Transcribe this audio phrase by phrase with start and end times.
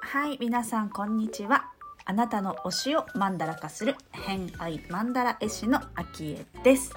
[0.00, 1.70] はい皆さんこんにちは。
[2.04, 6.94] あなたの推しをマンダラ化する偏愛マンダラ絵師のアキエです。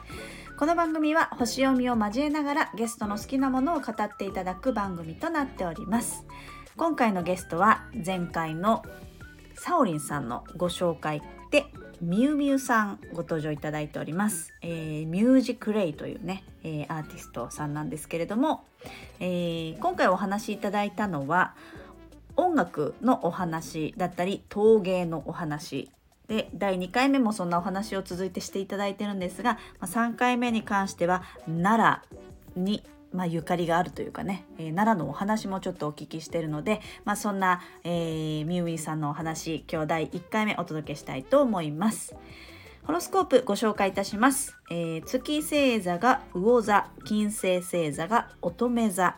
[0.57, 6.25] この番組は星読みを交えながらゲストの好きなものを語っていただく番組となっております。
[6.77, 8.83] 今回のゲストは前回の
[9.55, 11.21] サオリンさんのご紹介
[12.01, 18.63] ミュウミュウさんご登場いただいております、えー、ミュージクレイというね、えー、アーティストさんなんですけれども、
[19.19, 21.55] えー、今回お話しいただいたのは
[22.37, 25.91] 音楽のお話だったり陶芸のお話。
[26.29, 32.01] で第2回目もそんなお話を続いてしていただいてるんですが、ま、3回目に関しては奈
[32.55, 42.15] 良にまあ、ゆかりがあるというかね、えー、奈良のお話もちょっとお聞きしているので、まあ、そんな、えー、ミュウィンさんのお話今日第1回目お届けしたいと思います。
[42.83, 44.55] ホロスコープご紹介いたします。
[44.71, 49.15] えー、月星座が魚座、金星星座が乙女座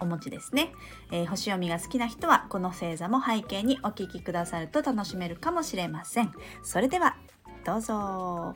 [0.00, 0.72] お持ちですね、
[1.12, 7.16] えー、星読みが好きな人はこの星座も背景にお聞きくださると楽しめるかもしれませんそれでは
[7.64, 8.54] どうぞ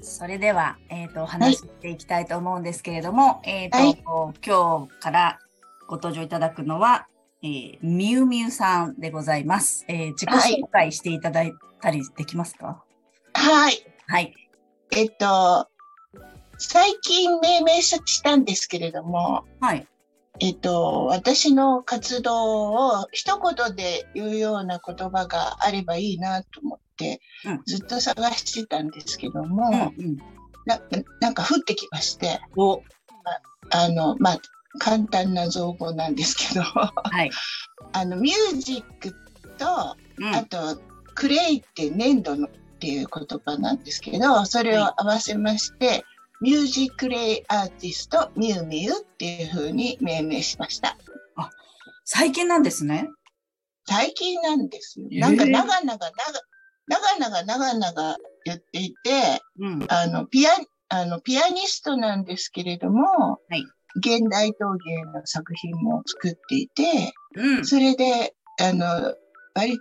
[0.00, 3.84] それでは、えーと、お話していきたいと思うんですけれども、はい、えーと、は
[4.32, 5.38] い、今日から
[5.88, 7.06] ご登場いただくのは、
[7.42, 12.82] えー、みゆみゆさんでございます、えー、自己紹介していただいたりできますか？
[13.34, 13.74] はい。
[14.06, 14.34] はい。
[14.92, 15.68] えっと、
[16.58, 19.86] 最近命名したんですけれども、はい。
[20.40, 26.89] えっと、私の活動を一言で言うような言葉があればいいなと思って、
[27.66, 30.16] ずっと探してたんですけども、うんうん、
[30.66, 30.80] な
[31.20, 32.82] なんか降ってきまして、お。
[33.72, 34.40] あの、まあ、
[34.78, 36.92] 簡単な造語なんですけど、は
[37.24, 37.30] い、
[37.92, 39.14] あのミュージック
[39.58, 40.80] と、うん、あと
[41.14, 46.04] クレイって粘土のっていう言葉なんですけどそれを合わせまして、
[46.40, 50.96] ミュージックレイアーティストミュウミュウっていう風に命名しました。
[51.36, 51.50] あ、
[52.04, 53.10] 最近なんですね。
[53.86, 55.08] 最近なんですよ。
[55.20, 60.50] なんか長々長々長々言っていて、うん、あのピア
[60.88, 63.64] あのピアニストなんですけれども、はい、
[63.96, 69.14] 現代陶芸の作品も作っていて、うん、それであの
[69.54, 69.78] 割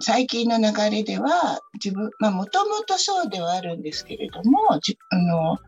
[0.00, 5.58] 最近の流れでは自分まあもともとそうではあるんですけれどもじあの、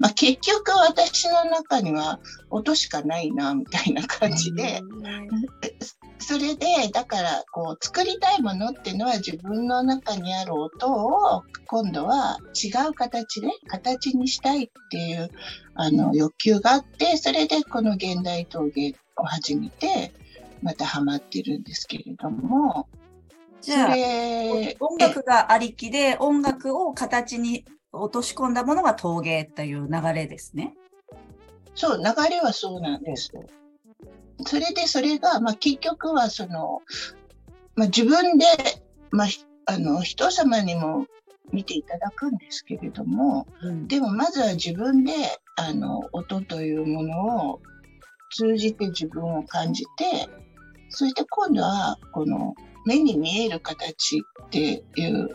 [0.00, 2.18] まあ、結局私の中には
[2.50, 4.82] 音しかないなみたいな感じで、
[6.24, 15.30] それでだからこう作りたいものっていうのは自分の中にある音を今度は違う形で形にしたいっていう
[15.74, 20.14] あの欲求があってそれでこの現代陶芸を始めて
[20.62, 22.88] またハマってるんですけれども。
[23.60, 23.94] じゃあ、
[24.80, 30.74] 音楽がありきで、音楽を形に落とし込んだものが陶芸という流れですね。
[31.74, 33.42] そう、流れはそうなんですよ。
[34.46, 36.82] それで、それが、まあ、結局は、その、
[37.76, 38.46] まあ、自分で、
[39.10, 39.28] まあ、
[39.66, 41.06] あの、人様にも
[41.52, 45.12] 見ていただくんですけれども、うん、でも、まずは自分で、
[45.56, 47.60] あの、音というものを
[48.32, 50.28] 通じて自分を感じて、
[50.88, 55.28] そして今度は、この、目に見える形っていう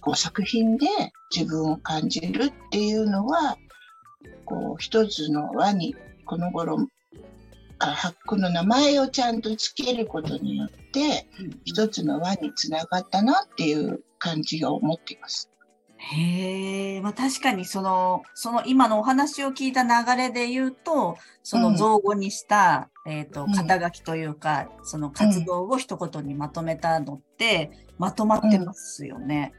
[0.00, 0.86] こう作品で
[1.34, 3.58] 自分を感じるっていうのは
[4.44, 5.94] こう一つの輪に
[6.24, 6.88] この頃
[7.78, 11.28] 発掘の名前をちゃんとつけることによって、
[11.64, 15.50] 一つの輪につながったなっていう感じを思っています。
[15.98, 29.52] へえ、まあ、確かにその、その今のお話を聞いた流れで言うと、その造語にした、うん、えっ、ー、と、肩書きというか、うん、その活動を一言にまとめたのって、まとまってますよね。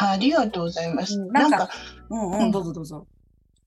[0.00, 1.18] うん、ありがとうございます。
[1.18, 1.68] なんか、
[2.08, 3.06] うんうん、どうぞどうぞ。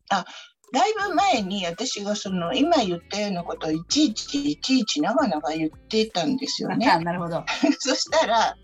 [0.09, 0.25] あ、
[0.71, 6.85] だいぶ前に私がその今言ったようなことをいちいちいちいち長々言ってたんですよね。
[6.85, 7.43] なるほど。
[7.79, 8.55] そしたら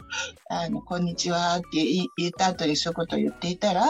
[0.49, 1.85] あの「こんにちは」って
[2.17, 3.89] 言った後にそういうことを言っていたら、うん、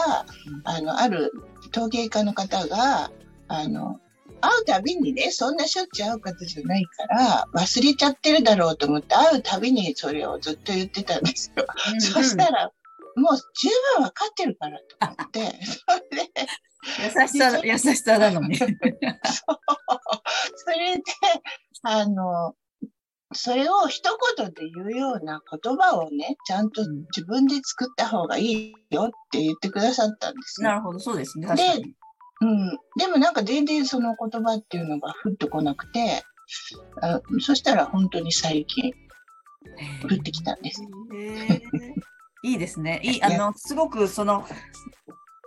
[0.64, 1.32] あのある
[1.70, 3.12] 陶芸家の方が
[3.46, 4.00] あの
[4.40, 11.66] 会うたびにねそんなしょっちゅう会う方じゃないから忘れちゃってるだろうと思って会うたびにそれをずっと言ってたんですよ。
[11.88, 12.72] うんうん、そしたら
[13.18, 16.30] もう十分分かってるからと思って、それで、
[16.84, 18.56] 優しさ、優しさなのに。
[18.56, 18.68] そう。
[18.70, 18.74] そ
[20.70, 21.02] れで、
[21.82, 22.54] あの、
[23.32, 26.82] それを一言で言うような言葉をね、ちゃんと
[27.14, 30.68] 自分で作った方がいいよって言ってくださったんですよ。
[30.68, 31.46] なるほど、そうですね。
[31.54, 31.82] で、
[32.40, 32.78] うん。
[32.98, 36.22] でもなんか全然その言葉っていうのが降ってこなくて、
[37.02, 38.92] あそしたら本当に最近
[40.02, 40.82] 降ってきたんです。
[42.44, 43.00] いいですね。
[43.02, 44.46] いい、あの、すごくその、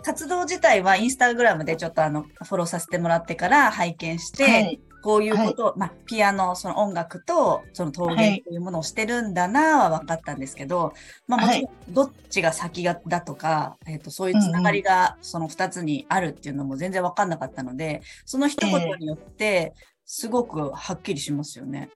[0.03, 4.81] 活動自体はインスタグラムでちょっとあの、フォローさせてもらってから拝見して、はい。
[5.03, 8.57] こういうことを、まあ、ピアノ、その音楽と、その陶芸とい。
[8.57, 10.93] うものをしてるんだなは分かったんですけど、
[11.27, 19.73] まあ、もちろん、どっちが先がだとか、えっ、と、そういうつながりが、その二つにあるっていうのも全然分かんなかったので、その一言によって、
[20.05, 21.89] すごくはっきりしますよね。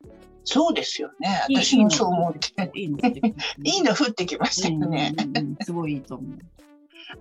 [0.46, 1.44] そうですよね。
[1.50, 2.72] いい私もそう思って。
[2.74, 2.90] いい
[3.82, 3.94] の。
[3.94, 5.14] 降ってきましたよね。
[5.62, 6.40] すごいいいと思う。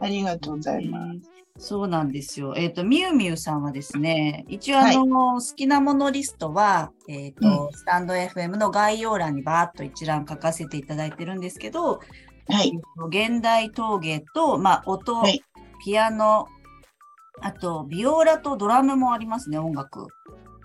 [0.00, 1.31] ありがとうございます。
[1.56, 2.54] そうなんですよ。
[2.56, 12.00] えっ、と、みゆみゆさんはですね、一応あの、好きなものリストは、えっ、と、スタンド FM の概要欄にバーッと一覧書かせていただいてるんですけど、
[12.48, 12.72] はい。
[12.75, 15.42] えっと現代陶芸と、まあ、音、はい
[15.84, 16.46] ピアノ、
[17.42, 20.06] あと、ビオラとドラムもありますね、音楽。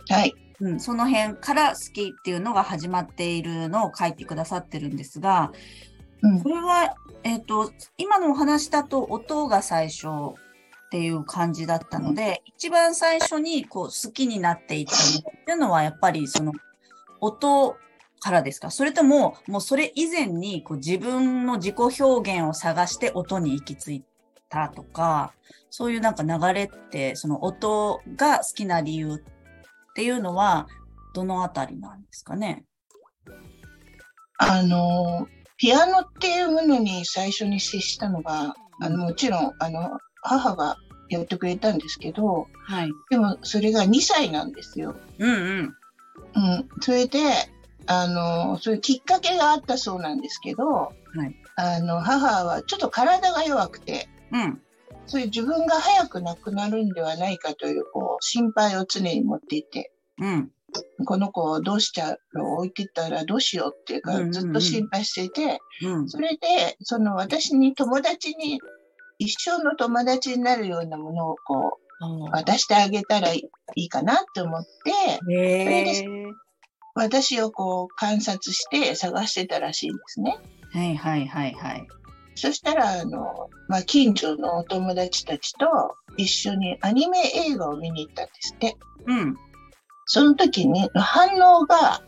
[0.07, 0.33] はい。
[0.61, 5.51] うん、その辺から好きっていうのが始まっているのを書いてくださってるんですが、
[6.21, 10.09] うんこれは、えっ、と、今のお話だと音が最初っ
[10.91, 16.53] ていう感じだったので、一番最初にこう好きになっていったのっていうのはやっぱりその
[17.21, 17.77] 音
[18.19, 18.71] からですか？
[18.71, 24.03] それとももうそれ以前にこう自分の自己表現を探して音に行き着い
[24.49, 25.33] たとか、
[25.69, 30.67] そういうなんか流れって、その音が好きな理由っていうのは
[31.13, 32.63] どのあたりなんですかね？
[34.37, 35.27] あの、
[35.59, 40.77] ピアノっていうものに最初に接したのが、あの、もちろん、あの、母が
[41.09, 42.91] やってくれたんですけど、はい。
[43.09, 44.95] でもそれが2歳なんですよ。
[45.17, 45.75] うんうん。
[46.35, 46.69] うん。
[46.81, 47.19] それで、
[47.87, 50.91] あの、そういうきっかけがあったそうなんですけど、は
[51.25, 51.35] い。
[51.55, 54.61] あの、母はちょっと体が弱くて、うん。
[55.07, 59.91] そういう自分が早く亡くなるんではないかという、こう、心配を常に持っていて、
[60.21, 60.51] うん。
[61.05, 66.09] この子をどうしちゃう置いてったらどうしようっていうか、ずっと心配していて、うん。
[66.09, 68.59] それで、その私に友達に、
[69.17, 76.33] 一生の友達になるようなものをこう、渡してあげたらいいかなって思って、へそれえ。
[76.95, 80.37] 私をこう観察して探してたらしいんですね。
[80.71, 81.87] はいはいはいはい。
[82.35, 85.67] そしたら、あの、まあ、近所のお友達たちと
[86.15, 87.19] 一緒にアニメ
[87.49, 88.77] 映画を見に行ったんですって。
[89.07, 89.35] うん。
[90.11, 92.01] その時に反応が、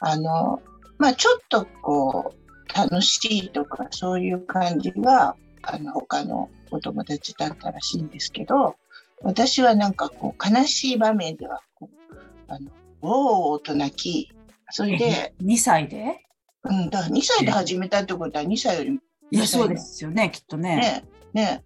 [0.00, 0.60] あの、
[0.98, 3.16] まあ、ちょっとこう、楽し
[3.46, 8.76] いとかそういう感じが、あの、他のお友達だったらしいんですけど、
[9.22, 12.14] 私はなんかこう、悲しい場面ではこう、
[12.46, 12.70] あの、
[13.00, 14.30] おーと泣き、
[14.68, 16.22] それで、2歳で？
[16.64, 19.00] うん、だから2歳で始めたってことは2歳より
[19.30, 21.02] いや、そうですよね、きっとね。
[21.32, 21.64] ね、ね、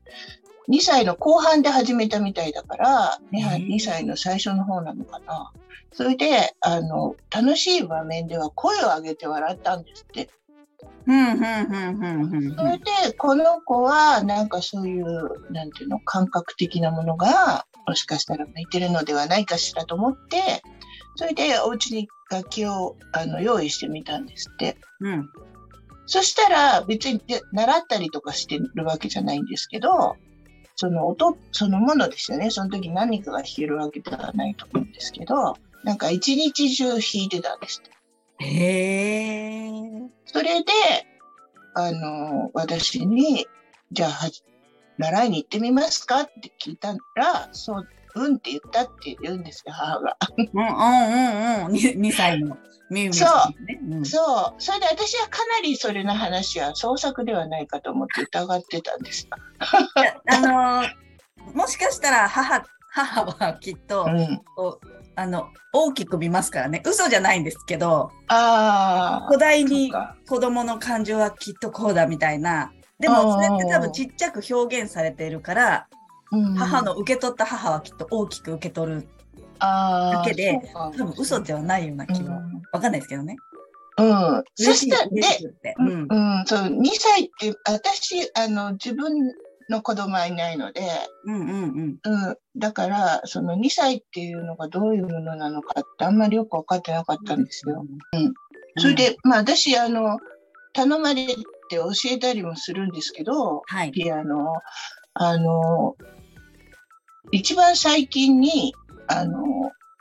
[0.68, 5.52] 2歳の後半で始めたみたいだから、ね、へー2歳の最初の方なのかな。
[5.94, 10.28] それで、あの、楽しい場面では声を上げて笑ったんですって。
[11.06, 12.56] うん、うん、うん、うん、うん。
[12.56, 20.62] それで、この子は、なんかそういう、なんていうの、感覚的なものが、もしかしたら向いてるのではないかしらと思って、
[21.16, 24.76] それで、お家に楽器を、あの、用意してみたんですって。
[25.00, 25.28] うん。
[26.06, 30.16] そしたら別にで習ったりとかしてるわけじゃないんですけど、
[30.76, 32.50] その音そのものですよね。
[32.50, 37.82] その時何かが弾けるわけではないと思うんですけど、なんか一日中弾いてたんです。
[38.38, 39.70] へえ。
[40.26, 40.72] それで、
[41.74, 43.46] あの、私に、
[43.92, 44.42] じゃあはじ、
[44.98, 50.16] 習いに行ってみますかって聞いたら、そう、うんって言ったって言うんですよ、母が。
[50.36, 50.68] うん、うん、う
[51.64, 51.72] ん、うん。
[51.72, 52.56] 2歳の
[52.90, 53.80] みゆみゆさんね。
[53.90, 54.62] うんそう。
[54.62, 59.28] それで私はかなりそれの話は創作ではないかと思って疑ってたんです。
[59.30, 61.04] あのー
[61.52, 64.40] もしかしたら母、母はきっと、うん。
[65.16, 66.82] あの、大きく見ますからね。
[66.84, 69.26] 嘘じゃないんですけど、ああ。
[69.26, 69.92] 古代に
[70.28, 72.72] 子供の感情はきっとこうだみたいな。
[72.98, 75.86] でも、それって多分ちっちゃく表現されているから、
[76.32, 79.08] うん母の受け取った母はきっと大きく受け取る。
[79.60, 82.42] だけで多分嘘ではないような気は。
[82.72, 83.36] わかんないですけどね。
[83.98, 84.06] うん。
[84.06, 84.44] うん。
[84.56, 85.74] そ嬉したら、で嬉し、くって。
[85.78, 85.88] うん。
[85.88, 89.32] うん、そう、2歳って、私、あの、自分
[89.68, 90.82] の子供はいないので、
[91.24, 92.36] うんうんうん。
[92.56, 97.84] だから、その2歳っていうのがどういうものなのかってあんまりよく分かってなかったんですよ。
[98.12, 98.34] うん。
[98.76, 100.18] それで、まあ私、あの、
[100.72, 101.34] 頼まれて
[101.70, 103.92] 教えたりもするんですけど、はい。
[103.92, 104.54] ピアノ。
[105.14, 105.96] あの、
[107.30, 108.74] 一番最近に、
[109.08, 109.42] あの、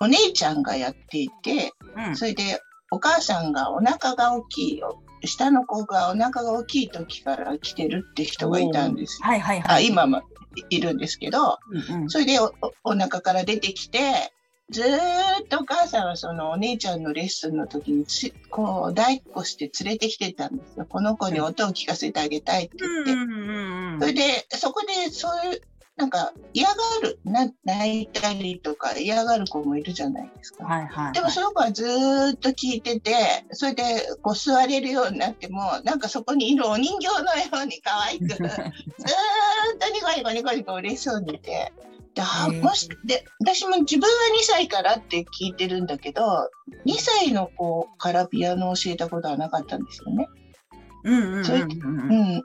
[0.01, 2.15] お姉ちゃんがやっていて、うん。
[2.17, 2.59] それで
[2.91, 5.02] お母さんがお腹が大きいよ。
[5.25, 9.27] 下の子がお腹が大きい時から来てるって人がいたんですよ。
[9.27, 9.87] はいはいあはい。
[9.87, 10.21] 今も
[10.69, 12.09] いるんですけど、うんうん。
[12.09, 14.33] それでおおお腹から出てきて、
[14.69, 14.85] ずー
[15.43, 20.85] っとお母さんはそのお姉ちゃんのレッスンの時につこう抱っこして連れてきてたんですよ。
[20.85, 23.11] この子に音を聞かせてあげたいって言って。
[23.99, 25.61] それで、そこでそういう、
[25.95, 30.65] なんか嫌がる、な泣いたりとか嫌がる子もいるじゃないですか。
[30.65, 31.13] はいはい、はい。
[31.13, 33.83] でもその子はずーっと聞いてて、それで
[34.23, 38.39] こう座れるようになっても、なんかそこにいるお人形のように可愛く、 ずーっ
[39.79, 41.71] とニコニコニコニコ嬉しそうにいて。
[42.15, 42.21] で
[42.61, 46.21] もしで私も自分は2歳からって聞いてるんだけど
[46.85, 50.27] 2歳の子からピアノを教えたことはなかったんですよね。
[51.05, 52.43] うんうんうんうんそれうん、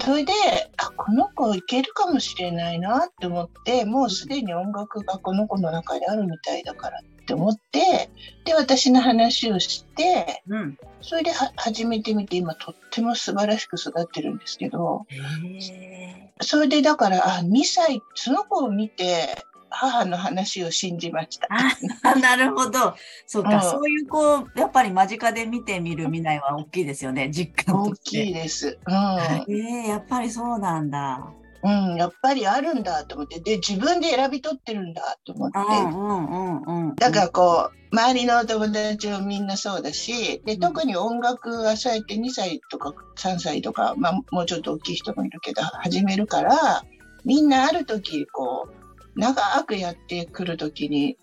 [0.00, 0.32] それで
[0.76, 8.10] あこの子いけるかもしれないなって思ってもうすでに音楽がこの子の中であるみたいだからって思って
[8.44, 10.78] で私の話をしてうん。
[11.00, 21.48] それでは始めてみて今とっても素晴らしく育ってるんですけどへそれでだからあ2歳その子を見て母の話を信じました。
[21.50, 22.94] あ、 なるほど。
[23.26, 27.94] そうか、うんそういうこう、やっぱり間近で見てみる見ないは大きいですよね、実感と大。
[27.96, 28.78] きいです。
[28.86, 31.32] うんええやっぱりそうなんだ。
[31.62, 36.94] うん、やっぱりあるんだと思って、で、自分で選び取ってるんだと思って、うんうんうんうん。
[36.94, 46.84] だからこう、周りのお友達もみんなそうだし、で、うん特に音楽はそうやって2歳とか3歳とか、まあ、もうちょっと大きい人もいるけど、始めるから、
[47.24, 48.87] みんなある時、こう、
[49.18, 51.18] 長くやってくる時に、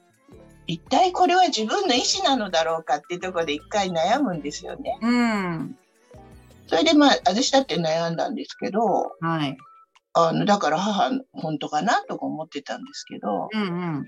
[0.67, 4.99] 一体これは自分の意思なのだろうかっていうところで一回悩むんですよね。
[5.01, 5.77] うん。
[6.67, 9.57] それでまあ、私だって悩んだんですけど、はい。
[10.13, 13.65] あの、だから母、本当かなとか思ってたんですけど、うんう
[14.01, 14.05] ん。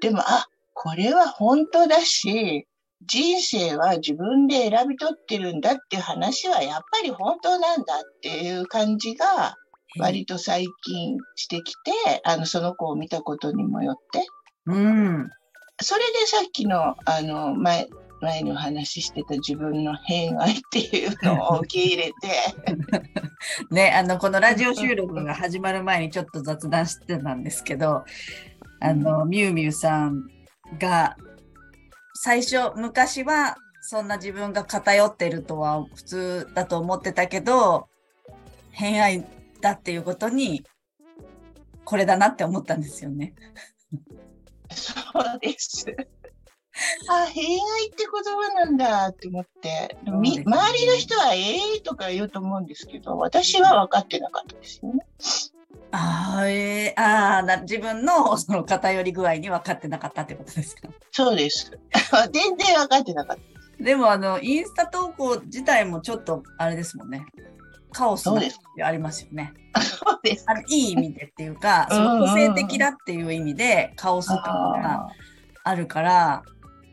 [0.00, 2.68] でも、あ、これは本当だし、
[3.02, 9.56] 人生は自分で選び取ってるんだっていう話はやっぱり本当なんだっていう感じが
[9.98, 14.26] 割と最近してきて、あの、その子を見たことにもよって。
[14.66, 15.30] うん。
[15.82, 17.88] それでさっきの、あの、前、
[18.20, 22.12] 前にお話ししてた自分の偏愛っていうのを受け入れて、
[23.74, 28.04] ね、あの、このラジオ収録が始まる前にちょっと雑談してたんですけど、
[28.80, 30.28] あの、みゆみゆさん
[30.78, 31.16] が、
[32.14, 37.88] 最初、昔は、そんな自分が偏ってるとは普通だと思ってたけど、
[38.72, 39.24] 偏愛
[39.60, 40.64] だっていうことに、
[41.84, 43.34] これだなって思ったんですよね。
[44.70, 45.86] そうです。
[47.08, 55.00] あ、偏愛って言葉なんだって思って、みね周りの人はええとか言うと思うんですけど、私は分かってなかったですよね。
[55.92, 60.88] ああ、えー、ああ、な自分のその偏り具合に分かってなかったってことですか？
[61.10, 61.72] そうです。
[62.32, 63.84] 全然分かってなかった。
[63.84, 67.24] でもあの、インスタ投稿自体もちょっとあれですもんね。
[67.92, 69.52] カオスなそうですありますよね。
[69.82, 70.44] そうです。
[70.48, 75.08] あのいい意味でっていうか、その個性的だっていう意味でカオス感があ
[75.64, 76.42] あるから、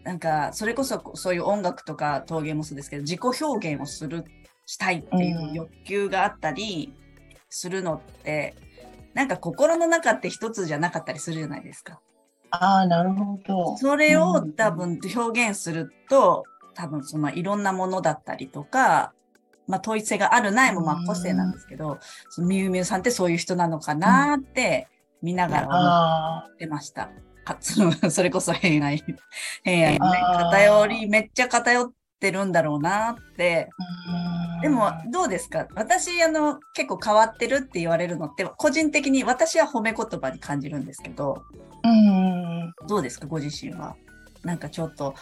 [0.04, 4.26] なんか、それこそそういう音楽とか陶芸もそうですけど、自己表現をする、
[4.66, 6.94] したいっていう欲求があったり
[7.50, 8.56] するのって、
[9.14, 12.00] なんか心の中って一つじゃなかったりするじゃないですか。
[12.52, 13.78] あー、なるほど。
[13.78, 19.14] それをうん多分表現すると、多分そのいろんなものだったりとか、
[19.68, 24.88] まあ統一性があるないもまあ個性なんですけど、そのみゆみゆさんってそういう人なのかなって
[25.22, 27.10] 見ながら思あってました。
[27.46, 29.04] かその それこそ偏愛。
[29.64, 30.18] 偏愛のね、
[30.52, 33.70] 偏り、めっちゃ偏ってるんだろうなって。
[34.60, 35.68] ーでもどうですか？
[35.76, 41.44] 私、あの、結構変わってるって言われるのって、個人的に私は褒め言葉に感じるんですけど、
[41.84, 42.74] うん。
[42.88, 43.28] どうですか？
[43.28, 43.96] ご自身は。
[44.44, 45.14] なんかちょっと、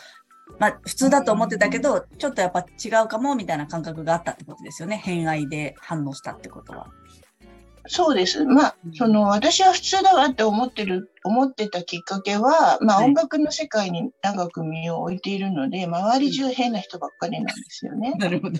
[0.59, 4.97] まあ普通だと思ってたけど、ちょっとやっぱ違うかもみたいな感覚があったってことですよね。
[4.97, 6.87] 偏愛で反応したってことは。
[7.87, 8.45] そうです。
[8.45, 18.13] まあうん、その、私は普通だわって思ってる、思ってたきっかけは、まあ、はい音楽の世界に長く身を置いているので、周り中変な人ばっかりなんですよね。
[18.17, 18.59] なるほど。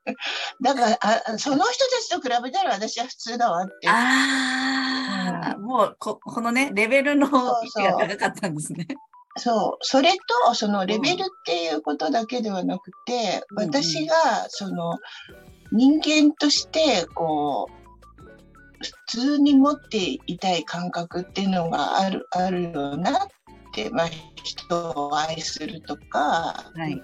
[0.62, 3.88] だから、あその人たちと比べたら私は普通だわって。
[3.88, 8.86] ああ、もうこ、このね、レベルの位置が高かったんですね。
[8.88, 8.96] そう。
[8.96, 8.96] そ
[10.00, 10.10] れ
[10.46, 14.14] と、そのレベルっていうことだけではなくて、うんうん私が、
[14.48, 14.98] その、
[15.72, 17.86] 人間として、こう、
[18.78, 23.28] 普通に持っていたい感覚っていうのがある、あるよなっ
[23.72, 24.08] て、まあ、
[24.42, 27.02] 人を愛するとか、はい。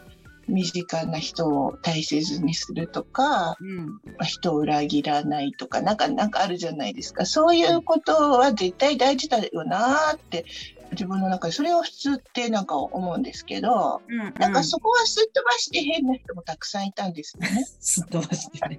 [0.49, 3.87] 身近な人を大切にするとか、うん。
[3.87, 7.27] まあ人を裏切らないとか、なんか、なんかあるじゃないですか。
[7.27, 10.45] そういうことは絶対大事だよなって、
[10.93, 14.35] 自分の中で、それを普通ってなんか思うんですけど、うん、うん。
[14.39, 17.65] なんかそこはすっ飛ばして変な人もたくさんいたんですよね。
[17.81, 18.79] すっ飛ばしてね。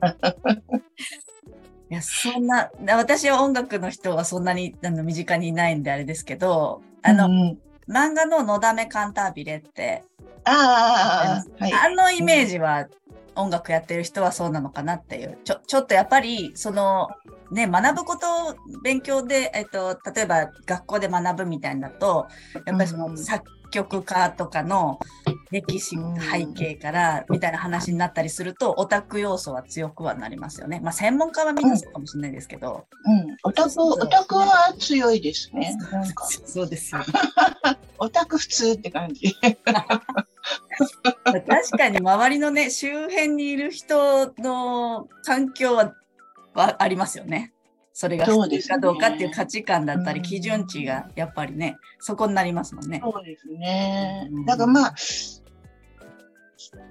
[1.90, 10.04] いや、そんな、私は音楽の人はそんなにあの身近にいないんであれですけど、あの、うん漫画ののだめカンタービレって、
[10.46, 11.74] ああ、はい。
[11.74, 12.88] あのイメージは
[13.36, 15.38] 音楽やってる人はそうなのかなっていう。
[15.44, 17.10] ちょ、ちょっとやっぱり、その、
[17.52, 18.28] ね、学ぶこと、
[18.84, 22.28] 勉強で、えっと、例えば学校で学ぶみたいなと、
[22.66, 25.00] やっぱりそうんの作曲家とかの
[25.52, 30.80] 歴史うん背景からみたいな話になったりすると、オタク要素は強くはなりますよね。
[30.84, 32.86] まあ専門家はみんなそうかもしれないですけど。
[33.06, 33.38] うん。
[33.44, 35.76] オタク、オタクは強いですね。
[36.46, 37.06] そうですよね。
[37.98, 39.36] オタク普通って感じ。
[41.24, 45.94] 確かに周りのね、周辺にいる人の環境は
[46.54, 47.54] はありますよね。
[47.94, 53.02] それがそうですね普通かどうかっていう価値観だったり、うん基準値がやっぱりね、そこになりますもんね。
[53.04, 54.46] そうですねうん。
[54.46, 54.94] だからまあ、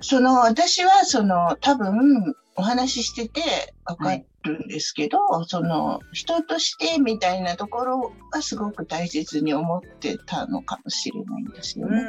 [0.00, 12.02] その私はその多分お話ししててわかるんですけど、その人としてみたいなところがすごく大切に思ってたのかもしれないんですよね。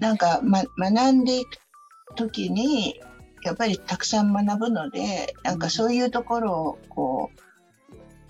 [0.00, 1.58] なんか、ま、学んでいく
[2.16, 3.00] ときに、
[3.44, 7.30] やっぱりたくさん学ぶので、なんかそういうところを、こ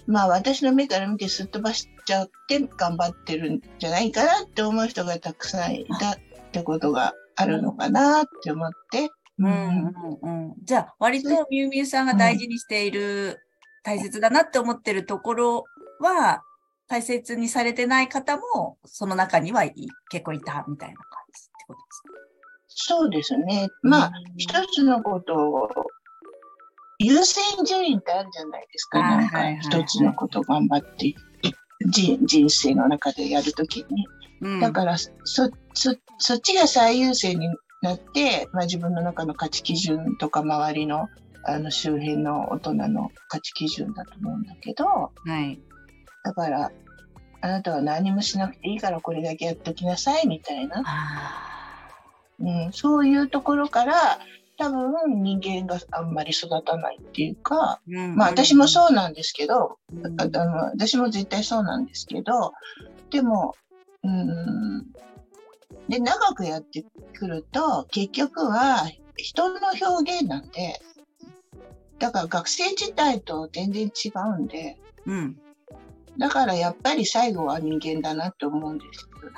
[0.06, 6.16] う、まあ私の目から見てすっ飛ばしちゃって頑張ってるんじゃないかなって思う人がたくさんいたっ
[6.50, 9.10] てことがあるのかなって思って。
[9.38, 13.38] うんうんうん、じゃあ、割とみゆみゆさんが大事にしている、
[13.85, 15.64] 大切だなって思ってるところ
[16.00, 16.42] は、
[16.88, 19.75] 大切にされてない方も、その中にはい
[20.11, 22.95] 結構いたみたいな感じってことですか？
[22.97, 23.68] そうですね。
[23.83, 25.68] まあ、一つのことを、
[26.99, 29.00] 優先順位ってあるじゃないですか。
[29.00, 31.16] なんか一つのことを頑張ってい
[31.90, 34.07] 人人生の中でやるときに。
[34.40, 34.61] うん。
[34.61, 35.12] だから、そ、
[35.75, 37.49] そ、そっちが最優先に
[37.80, 41.08] なって、まあ自分の中の価値基準とか周りの、
[41.44, 45.61] あの周辺の大人の価値基準だと思うんだけど、はい。
[46.25, 46.73] だから、
[47.40, 51.88] あなたは何もしなくていいからこれだけやっておきなさいみたいな、あ
[52.40, 54.18] うん、そういうところから、
[54.56, 58.16] 多分人間があんまり育たないっていうか、ーうん。
[58.16, 60.20] まあ私もそうなんですけど、うん。
[60.20, 62.52] ああの私も絶対そうなんですけど、
[63.11, 63.55] でも、
[64.02, 64.85] うーん、
[65.88, 66.85] で、長くやって
[67.18, 70.81] くると、結局は人の表現なんで、
[71.98, 75.38] だから学生自体と全然違うんで、うん。
[76.18, 79.33] だからやっぱり最後は人間だなって思うんですけどね。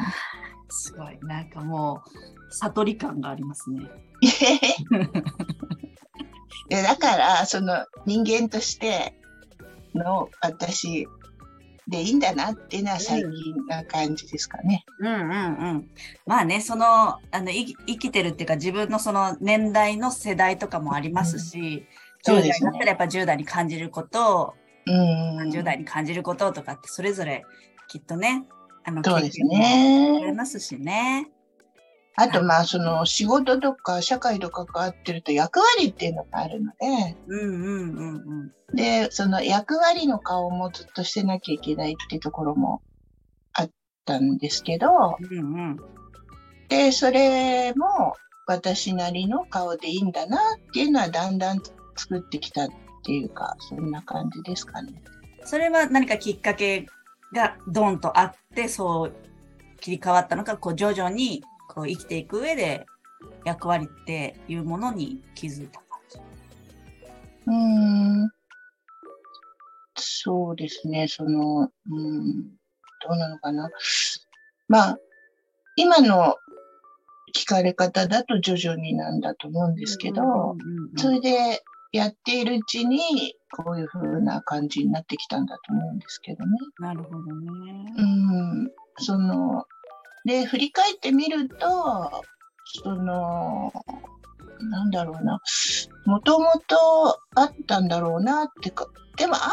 [0.69, 1.19] すごい。
[1.23, 2.03] なんかも
[2.51, 3.89] う、悟り感がありますね。
[6.71, 9.15] いやだから、その人間として
[9.95, 11.07] の私
[11.91, 13.31] でいいんだなっていうのは最近
[13.67, 14.85] な感じですかね。
[15.01, 15.91] うんうんうん。
[16.27, 21.87] まあね、その、あの、生き生きてるっていうか、自分のその年代の世代とかもありますし、
[22.25, 24.55] 10そうですね代になったらやっぱ10代に感じること、
[24.87, 25.39] うん。
[25.49, 27.45] 30代に感じることとかって、それぞれ
[27.89, 28.45] きっとね、
[28.85, 30.33] あの、そうです経験もありね。
[30.33, 31.31] ますしね。
[32.17, 38.77] あとまあその仕事とか社会と関わってると役割っていうのがあるので、うんうんうんうん。
[38.77, 42.83] で、その役割の顔もずっとしてなきゃいけないっていうところも
[43.53, 43.71] あっ
[44.05, 45.43] たんですけど、うんう
[45.73, 45.77] ん。
[46.69, 48.15] で、それも
[48.47, 51.61] 私なりの顔でいいんだなっていうのはだんだん
[51.97, 52.69] 作ってきたっ
[53.05, 55.03] ていうか、そんな感じですかね。
[55.45, 56.87] それは何かきっかけ
[57.35, 59.15] がドンとあって、そう
[59.81, 61.43] 切り替わったのか、こう徐々に
[61.73, 62.85] こう生きていく上で
[63.45, 66.19] 役割っていうものに気づいた感じ。
[67.47, 68.31] うーん。
[69.95, 73.71] そうですね、その、うん、どうなのかな。
[74.69, 74.99] まあ、
[75.77, 76.37] 今の
[77.37, 80.23] 聞かれ方だと徐々になんだと思うんですけど、
[80.97, 86.53] それでやっているうちに、こういう風な感じになってきたんだと思うんですけどね。
[86.79, 87.51] なるほどね。
[87.97, 89.65] うん、その、
[90.25, 92.25] で、振り返ってみると、
[92.83, 93.73] その、
[94.71, 95.41] なんだろうな、
[96.05, 99.47] もともとあったんだろうなってか、でもあんま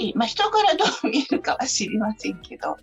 [0.00, 2.78] り、まあ人からどう見えるかは知りませんけど、 あんま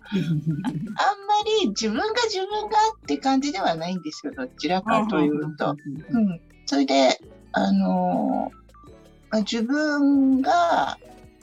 [1.62, 5.76] り自分が自分がって感じではないんですよ、どちらかというと。
[6.10, 6.40] うん。
[6.66, 7.20] それで、
[7.52, 8.50] あの
[9.32, 10.98] 自分が、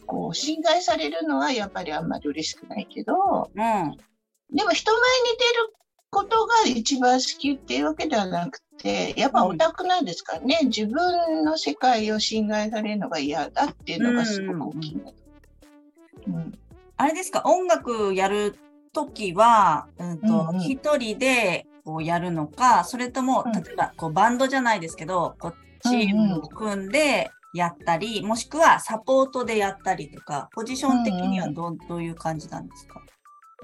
[0.05, 3.97] こう、侵害されるのはやっぱりあんまり嬉しくないけど、うん。
[4.51, 5.73] でも人前に出る
[6.09, 14.95] ことが一番好きっていうわけではなくて、やっぱオタクなんですからね、自分の世界を侵害されるのが嫌だっていうのがすごく大きい。
[14.95, 15.17] んだと。
[16.27, 16.57] うん。
[16.95, 18.57] あれですか、音楽やる
[18.93, 20.61] ときは、うんとうんうん。
[20.61, 23.51] 一人でこうやるのか、それとも、うん。
[23.51, 25.55] 例えばこうバンドじゃないですけど、こう
[25.89, 33.01] チームを組んでやったり、もしくはサポートでやったりとか、ポジション的にはど,、うどういう感じなんですか？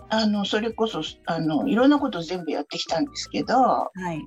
[0.09, 4.19] あのそれこそあのいろんなこと全部やってきたんですけど、はい。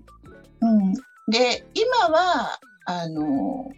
[0.60, 0.94] うん、
[1.30, 3.68] で今はあの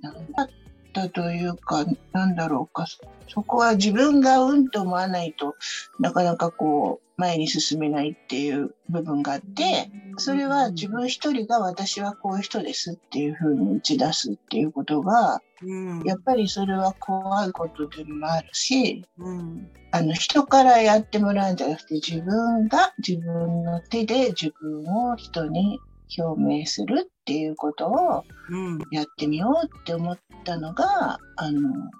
[0.00, 0.48] なんだっ
[0.94, 2.86] たというかなんだろうか
[3.28, 5.56] そこは自分がうんと思わないと
[6.00, 16.02] なかなかこう前に進めないっていう部分があってそれは自分一人が私はこういう人ですっていうふうに打ち出すっていうことがうん。
[16.04, 19.70] やっぱりそれは怖いことでもあるしうん。
[19.92, 25.78] あの人からやってもらうんじゃなくて自分が自分の手で自分を人に
[26.18, 28.78] 表明するっていうことをうん。
[28.90, 31.90] やってみようって思ったのがあの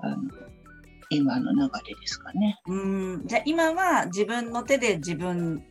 [0.00, 0.16] あの
[1.10, 2.58] 今の流れですかね。
[2.66, 2.74] う
[3.18, 3.26] ん。
[3.26, 5.64] じゃあ今は自分の手で自分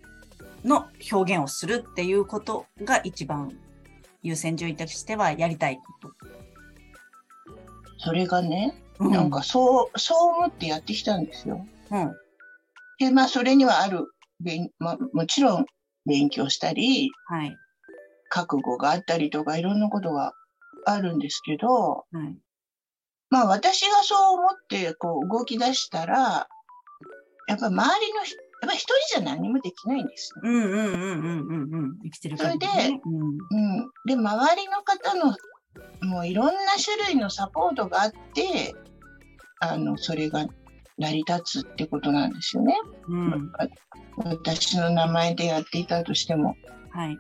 [0.64, 3.58] の表現をするっていうことが一番
[4.24, 6.12] 優先順位としてはやりたいこと。
[8.00, 11.66] それがね、うなんかそうそう思ってやってきたんですよ。
[11.92, 12.12] うん。
[13.00, 15.66] でまあそれにはある勉、まあ、もちろん
[16.08, 17.58] 勉強したりはい。
[18.30, 20.34] 覚悟があったりとかいろんなことが
[20.86, 22.38] あるんですけど、はい。
[23.30, 26.48] まあ私がそう思ってこう動き出したら、
[27.48, 30.42] やっぱ周りの人、やっぱ一人じゃ何もできないんですよ。
[30.44, 31.98] うんうんうんうんうんうん。
[32.04, 32.60] 生きてるから、ね。
[32.62, 33.24] それでうん。
[33.24, 33.92] うん。
[34.06, 35.36] で、周りの方の
[36.02, 38.76] もういろんな種類のサポートがあって、
[39.60, 40.46] あの、それが
[40.98, 42.74] 成り立つってことなんですよね。
[43.08, 43.52] うん。
[44.18, 46.56] 私の名前でやっていたとしても。
[46.90, 47.18] はい。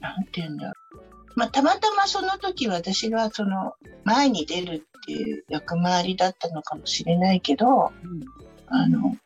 [0.00, 0.74] なんて言うんだろう。
[1.36, 7.92] まあ、たまたまその時私がその前に出るっていう役回りだったのかもしれないけど、
[8.66, 9.16] あの、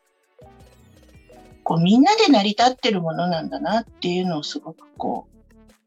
[1.63, 5.27] こうみんなで成り立ってるものなんだなっていうのをすごくこ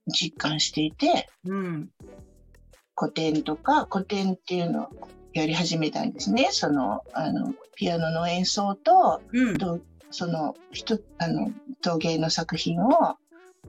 [0.06, 1.88] う実感していて、うん。
[2.96, 4.88] 古典とか古典っていうのを
[5.34, 6.48] やり始めたんですね。
[6.50, 9.58] その、あの、ピアノの演奏と、うん。
[9.58, 13.16] とその人、あの、陶芸の作品を、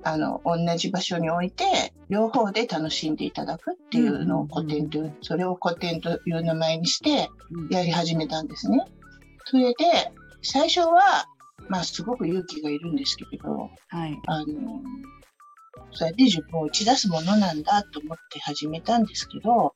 [0.04, 7.30] あの、同じ場所に置いて、両方で楽しんでいただくっていうのを古典という、それを古典という名前にして
[7.70, 8.86] やり始めたんですね。
[9.46, 11.26] それで、最初は、
[11.70, 14.20] まあ、すごく勇気がいるんですけど、はい。
[14.28, 14.46] あの、
[15.94, 19.74] それで自分を打ち出すものなんだと思って始めたんですけど、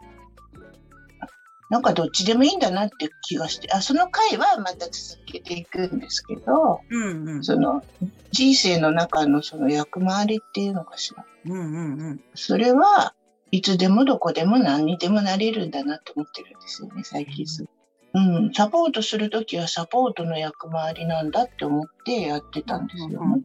[1.70, 7.44] なんかどっちでもいいんだなって気がして、あ、その回はまた続けていくんですけど、うんうん。
[7.44, 7.84] その
[8.32, 11.26] 人生の中のその役回りっていうのかしら。
[11.46, 12.22] うんうんうん。
[12.36, 13.14] それは
[13.52, 17.66] いつでもどこでも何にでもなれるんだなと思ってるんですよね、最近す
[18.14, 23.42] うん、サポートするときはサポートの役回りなんだって思ってやってたんですよね。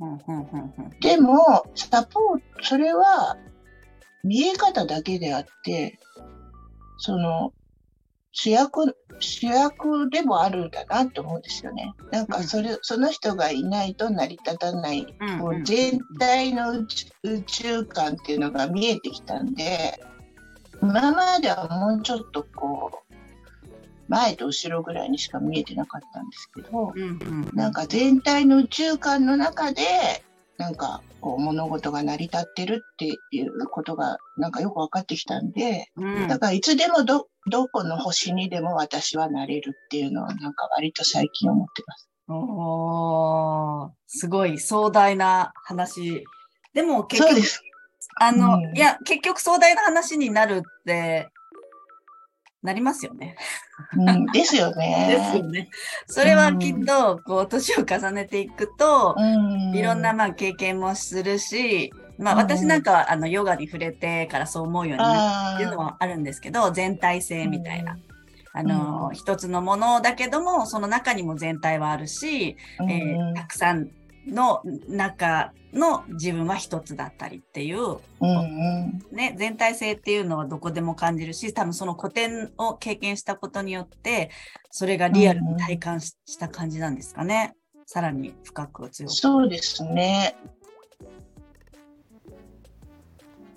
[1.00, 3.36] でも、サポート、それは
[4.24, 5.98] 見え方だけであって、
[6.96, 7.52] その、
[8.32, 11.94] 主役、主役でもあるんだなって思うんですよね。
[12.10, 20.00] なんかそれ、その人がいないと成り立たない、うんこう全体の宇宙宇宙観っていうのが見えてきたんで、
[20.82, 23.14] 今まではもうちょっとこう、
[24.08, 27.50] 前と後ろぐらいにしか見えてなかったんですけど、うんうん。
[27.52, 29.82] なんか全体の宇宙観の中で、
[30.62, 42.08] なんかこう物事が成り立ってるっていうことがなんかよく分かってきたんで、うんだからいつでもど、どこの星にでも私はなれるっていうのはなんか割と最近思ってます。
[42.28, 46.24] おーすごい壮大な話。
[46.74, 47.60] でも結局、そうです。
[48.20, 51.28] あの、うんいや、結局壮大な話になるって、
[52.62, 53.36] なりますよね。
[53.96, 55.62] うん、ですよ ですよね。
[55.62, 55.68] ね。
[56.06, 67.98] それはきっと、こう、年を重ねていくと、うん、いろんな、まあ、経験もするし、まあ、うん私なんかは、あの、ヨガに触れてからそう思うようになったあっていうのはあるんですけど、全体性みたいな。
[68.54, 73.88] あの、うん一つのものだけども、その中にも全体はあるし、うんえーたくさん
[74.26, 84.30] の中の自分は一つだったりっていう、うんうんね、全体性っていうのはどこでも感じるし、多分その古典を経験したことによって、
[84.70, 87.54] それがリアルに体感しした感じなんですかね。
[87.86, 89.14] さらに深く強く。
[89.14, 90.36] そうですね。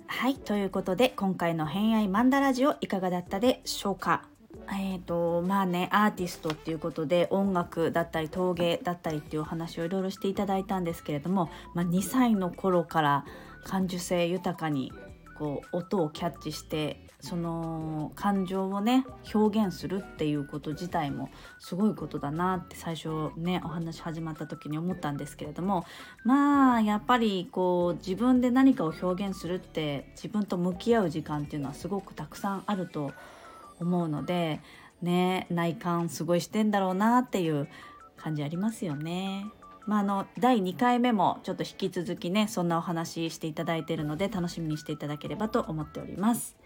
[0.08, 4.28] はい、ということで今回の「偏愛マンダラジオ」いかがだったでしょうか？
[4.72, 13.24] えーとまあねアーティストっていうことで音楽だったり陶芸だったりっていうお話をいろいろしていただいたんですけれども、まあ、2歳の頃から
[13.64, 14.92] 感受性豊かに
[15.38, 25.84] こう音をキャッチしてその感情をね表現するっていうこと自体もすごいことだなって最初ねお話始まった時に思ったんですけれども
[26.24, 33.35] まあやっぱりこう自分で何かを表現するって自分と向き合う時間っていうのはすごくたくさんあると思います
[33.80, 34.60] 思うので
[35.02, 37.68] ね内観すごいしてんだろうなっていう
[38.16, 39.46] 感じありますよね。
[39.86, 46.56] まあ、あの第2回目もちょっと引き続きねそんなお話していただいているので楽しみにしていただければと思っております。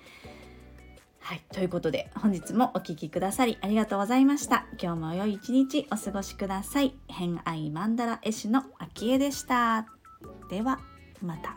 [1.21, 4.67] はい、ということで本日もお聴きくださりありがとうございました。
[4.83, 6.95] 今日も良い一日お過ごしください。
[7.09, 9.87] 偏愛マンダラ絵師の秋江でした。
[10.49, 10.81] では
[11.23, 11.57] また。